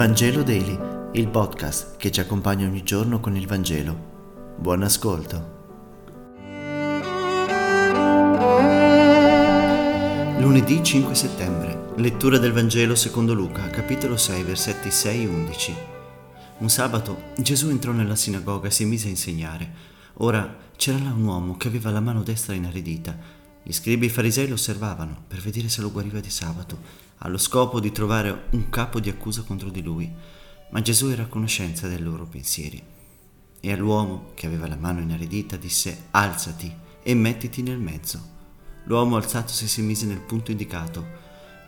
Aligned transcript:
Vangelo 0.00 0.42
Daily, 0.42 0.78
il 1.12 1.28
podcast 1.28 1.98
che 1.98 2.10
ci 2.10 2.20
accompagna 2.20 2.66
ogni 2.66 2.82
giorno 2.82 3.20
con 3.20 3.36
il 3.36 3.46
Vangelo. 3.46 4.56
Buon 4.56 4.82
ascolto. 4.82 5.58
Lunedì 10.38 10.82
5 10.82 11.14
settembre. 11.14 11.92
Lettura 11.96 12.38
del 12.38 12.52
Vangelo 12.52 12.94
secondo 12.94 13.34
Luca, 13.34 13.68
capitolo 13.68 14.16
6, 14.16 14.42
versetti 14.42 14.90
6 14.90 15.22
e 15.22 15.26
11. 15.26 15.74
Un 16.60 16.70
sabato 16.70 17.24
Gesù 17.36 17.68
entrò 17.68 17.92
nella 17.92 18.16
sinagoga 18.16 18.68
e 18.68 18.70
si 18.70 18.86
mise 18.86 19.08
a 19.08 19.10
insegnare. 19.10 19.70
Ora 20.14 20.56
c'era 20.76 20.96
là 20.96 21.12
un 21.12 21.24
uomo 21.24 21.58
che 21.58 21.68
aveva 21.68 21.90
la 21.90 22.00
mano 22.00 22.22
destra 22.22 22.54
inaridita. 22.54 23.18
Gli 23.62 23.72
scribi 23.72 24.06
e 24.06 24.08
i 24.08 24.12
farisei 24.12 24.48
lo 24.48 24.54
osservavano 24.54 25.24
per 25.28 25.40
vedere 25.40 25.68
se 25.68 25.82
lo 25.82 25.92
guariva 25.92 26.20
di 26.20 26.30
sabato 26.30 27.08
allo 27.22 27.38
scopo 27.38 27.80
di 27.80 27.92
trovare 27.92 28.44
un 28.50 28.70
capo 28.70 29.00
di 29.00 29.08
accusa 29.08 29.42
contro 29.42 29.68
di 29.70 29.82
lui, 29.82 30.10
ma 30.70 30.80
Gesù 30.80 31.08
era 31.08 31.24
a 31.24 31.26
conoscenza 31.26 31.86
dei 31.86 31.98
loro 31.98 32.24
pensieri. 32.24 32.82
E 33.60 33.72
all'uomo 33.72 34.30
che 34.34 34.46
aveva 34.46 34.66
la 34.66 34.76
mano 34.76 35.00
inaridita 35.00 35.56
disse 35.56 36.04
alzati 36.12 36.74
e 37.02 37.14
mettiti 37.14 37.62
nel 37.62 37.78
mezzo. 37.78 38.38
L'uomo 38.84 39.16
alzatosi 39.16 39.68
si 39.68 39.82
mise 39.82 40.06
nel 40.06 40.20
punto 40.20 40.50
indicato. 40.50 41.06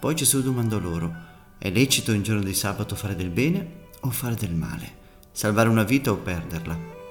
Poi 0.01 0.15
Gesù 0.15 0.41
domandò 0.41 0.79
loro, 0.79 1.15
è 1.59 1.71
lecito 1.71 2.13
in 2.13 2.23
giorno 2.23 2.43
di 2.43 2.55
sabato 2.55 2.95
fare 2.95 3.15
del 3.15 3.31
bene 3.31 3.89
o 4.01 4.11
fare 4.11 4.35
del 4.35 4.55
male? 4.55 5.01
Salvare 5.33 5.69
una 5.69 5.85
vita 5.85 6.11
o 6.11 6.17
perderla? 6.17 7.02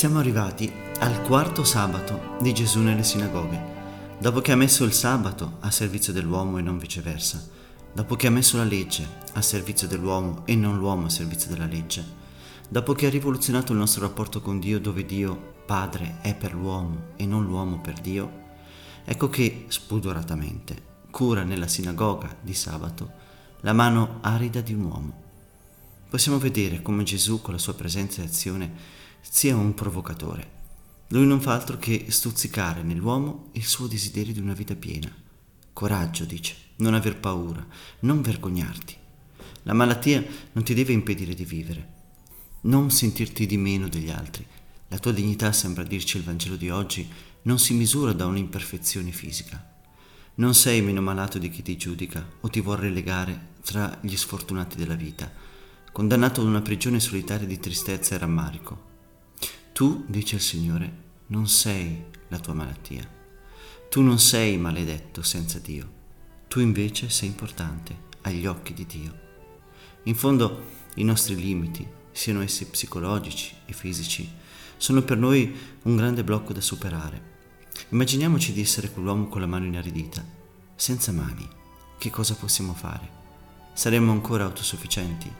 Siamo 0.00 0.18
arrivati 0.18 0.72
al 1.00 1.20
quarto 1.20 1.62
sabato 1.62 2.38
di 2.40 2.54
Gesù 2.54 2.78
nelle 2.78 3.04
sinagoghe, 3.04 4.16
dopo 4.18 4.40
che 4.40 4.50
ha 4.50 4.56
messo 4.56 4.84
il 4.84 4.94
sabato 4.94 5.58
a 5.60 5.70
servizio 5.70 6.14
dell'uomo 6.14 6.56
e 6.56 6.62
non 6.62 6.78
viceversa, 6.78 7.46
dopo 7.92 8.16
che 8.16 8.26
ha 8.26 8.30
messo 8.30 8.56
la 8.56 8.64
legge 8.64 9.06
a 9.34 9.42
servizio 9.42 9.86
dell'uomo 9.86 10.46
e 10.46 10.56
non 10.56 10.78
l'uomo 10.78 11.04
a 11.04 11.10
servizio 11.10 11.50
della 11.50 11.66
legge, 11.66 12.02
dopo 12.66 12.94
che 12.94 13.08
ha 13.08 13.10
rivoluzionato 13.10 13.72
il 13.72 13.78
nostro 13.78 14.00
rapporto 14.00 14.40
con 14.40 14.58
Dio 14.58 14.80
dove 14.80 15.04
Dio 15.04 15.56
Padre 15.66 16.16
è 16.22 16.34
per 16.34 16.54
l'uomo 16.54 17.08
e 17.16 17.26
non 17.26 17.44
l'uomo 17.44 17.82
per 17.82 18.00
Dio, 18.00 18.32
ecco 19.04 19.28
che 19.28 19.66
spudoratamente 19.68 20.82
cura 21.10 21.42
nella 21.42 21.68
sinagoga 21.68 22.38
di 22.40 22.54
sabato 22.54 23.10
la 23.60 23.74
mano 23.74 24.16
arida 24.22 24.62
di 24.62 24.72
un 24.72 24.82
uomo. 24.82 25.22
Possiamo 26.08 26.38
vedere 26.38 26.80
come 26.80 27.02
Gesù 27.02 27.42
con 27.42 27.52
la 27.52 27.60
sua 27.60 27.74
presenza 27.74 28.22
e 28.22 28.24
azione 28.24 28.98
sia 29.20 29.56
un 29.56 29.74
provocatore. 29.74 30.58
Lui 31.08 31.26
non 31.26 31.40
fa 31.40 31.54
altro 31.54 31.76
che 31.76 32.06
stuzzicare 32.08 32.82
nell'uomo 32.82 33.48
il 33.52 33.64
suo 33.64 33.86
desiderio 33.86 34.32
di 34.32 34.40
una 34.40 34.54
vita 34.54 34.74
piena. 34.74 35.12
Coraggio, 35.72 36.24
dice, 36.24 36.54
non 36.76 36.94
aver 36.94 37.18
paura, 37.18 37.66
non 38.00 38.22
vergognarti. 38.22 38.96
La 39.64 39.72
malattia 39.72 40.24
non 40.52 40.64
ti 40.64 40.74
deve 40.74 40.92
impedire 40.92 41.34
di 41.34 41.44
vivere, 41.44 41.88
non 42.62 42.90
sentirti 42.90 43.46
di 43.46 43.56
meno 43.56 43.88
degli 43.88 44.10
altri. 44.10 44.46
La 44.88 44.98
tua 44.98 45.12
dignità, 45.12 45.52
sembra 45.52 45.82
dirci 45.82 46.16
il 46.16 46.24
Vangelo 46.24 46.56
di 46.56 46.70
oggi, 46.70 47.08
non 47.42 47.58
si 47.58 47.74
misura 47.74 48.12
da 48.12 48.26
un'imperfezione 48.26 49.10
fisica. 49.10 49.64
Non 50.36 50.54
sei 50.54 50.80
meno 50.80 51.00
malato 51.00 51.38
di 51.38 51.50
chi 51.50 51.62
ti 51.62 51.76
giudica 51.76 52.26
o 52.40 52.48
ti 52.48 52.60
vuol 52.60 52.78
relegare 52.78 53.48
tra 53.62 53.98
gli 54.00 54.16
sfortunati 54.16 54.76
della 54.76 54.94
vita, 54.94 55.30
condannato 55.92 56.40
ad 56.40 56.46
una 56.46 56.62
prigione 56.62 57.00
solitaria 57.00 57.46
di 57.46 57.58
tristezza 57.58 58.14
e 58.14 58.18
rammarico. 58.18 58.88
Tu, 59.80 60.04
dice 60.06 60.34
il 60.34 60.42
Signore, 60.42 60.92
non 61.28 61.48
sei 61.48 62.04
la 62.28 62.38
tua 62.38 62.52
malattia. 62.52 63.02
Tu 63.88 64.02
non 64.02 64.18
sei 64.18 64.58
maledetto 64.58 65.22
senza 65.22 65.58
Dio. 65.58 65.90
Tu 66.48 66.60
invece 66.60 67.08
sei 67.08 67.28
importante 67.28 67.96
agli 68.20 68.44
occhi 68.44 68.74
di 68.74 68.84
Dio. 68.84 69.18
In 70.02 70.14
fondo 70.14 70.64
i 70.96 71.02
nostri 71.02 71.34
limiti, 71.34 71.88
siano 72.12 72.42
essi 72.42 72.66
psicologici 72.66 73.54
e 73.64 73.72
fisici, 73.72 74.30
sono 74.76 75.00
per 75.00 75.16
noi 75.16 75.56
un 75.84 75.96
grande 75.96 76.24
blocco 76.24 76.52
da 76.52 76.60
superare. 76.60 77.38
Immaginiamoci 77.88 78.52
di 78.52 78.60
essere 78.60 78.90
quell'uomo 78.90 79.28
con 79.28 79.40
la 79.40 79.46
mano 79.46 79.64
inaridita, 79.64 80.22
senza 80.74 81.10
mani. 81.10 81.48
Che 81.96 82.10
cosa 82.10 82.34
possiamo 82.34 82.74
fare? 82.74 83.08
Saremmo 83.72 84.12
ancora 84.12 84.44
autosufficienti? 84.44 85.32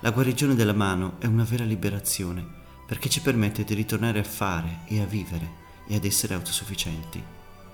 La 0.00 0.10
guarigione 0.10 0.54
della 0.54 0.72
mano 0.72 1.16
è 1.18 1.26
una 1.26 1.44
vera 1.44 1.64
liberazione 1.64 2.64
perché 2.88 3.10
ci 3.10 3.20
permette 3.20 3.64
di 3.64 3.74
ritornare 3.74 4.18
a 4.18 4.24
fare 4.24 4.78
e 4.86 5.02
a 5.02 5.04
vivere 5.04 5.66
e 5.86 5.96
ad 5.96 6.06
essere 6.06 6.32
autosufficienti. 6.32 7.22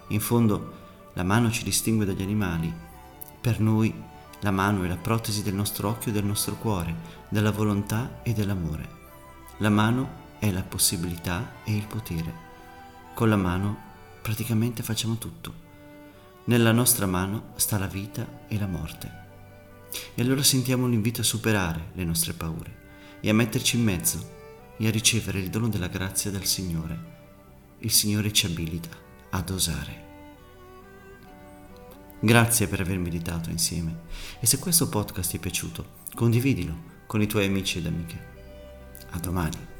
In 0.08 0.18
fondo, 0.18 0.72
la 1.12 1.22
mano 1.22 1.52
ci 1.52 1.62
distingue 1.62 2.04
dagli 2.04 2.22
animali. 2.22 2.74
Per 3.40 3.60
noi, 3.60 3.94
la 4.40 4.50
mano 4.50 4.82
è 4.82 4.88
la 4.88 4.96
protesi 4.96 5.44
del 5.44 5.54
nostro 5.54 5.88
occhio 5.88 6.10
e 6.10 6.14
del 6.14 6.24
nostro 6.24 6.56
cuore, 6.56 6.96
della 7.28 7.52
volontà 7.52 8.22
e 8.24 8.32
dell'amore. 8.32 8.88
La 9.58 9.70
mano 9.70 10.22
è 10.40 10.50
la 10.50 10.62
possibilità 10.62 11.62
e 11.62 11.76
il 11.76 11.86
potere. 11.86 12.34
Con 13.14 13.28
la 13.28 13.36
mano 13.36 13.76
praticamente 14.20 14.82
facciamo 14.82 15.16
tutto. 15.16 15.62
Nella 16.46 16.72
nostra 16.72 17.06
mano 17.06 17.52
sta 17.54 17.78
la 17.78 17.86
vita 17.86 18.46
e 18.48 18.58
la 18.58 18.66
morte. 18.66 19.22
E 20.16 20.20
allora 20.22 20.42
sentiamo 20.42 20.88
l'invito 20.88 21.20
a 21.20 21.24
superare 21.24 21.90
le 21.92 22.04
nostre 22.04 22.32
paure 22.32 22.82
e 23.20 23.30
a 23.30 23.34
metterci 23.34 23.76
in 23.76 23.84
mezzo 23.84 24.42
e 24.76 24.86
a 24.86 24.90
ricevere 24.90 25.38
il 25.38 25.50
dono 25.50 25.68
della 25.68 25.88
grazia 25.88 26.30
dal 26.30 26.44
Signore. 26.44 27.12
Il 27.78 27.90
Signore 27.90 28.32
ci 28.32 28.46
abilita 28.46 28.88
ad 29.30 29.50
osare. 29.50 30.02
Grazie 32.20 32.68
per 32.68 32.80
aver 32.80 32.98
meditato 32.98 33.50
insieme 33.50 34.00
e 34.40 34.46
se 34.46 34.58
questo 34.58 34.88
podcast 34.88 35.30
ti 35.30 35.36
è 35.36 35.40
piaciuto, 35.40 35.86
condividilo 36.14 36.92
con 37.06 37.20
i 37.20 37.26
tuoi 37.26 37.46
amici 37.46 37.78
ed 37.78 37.86
amiche. 37.86 38.32
A 39.10 39.18
domani. 39.18 39.73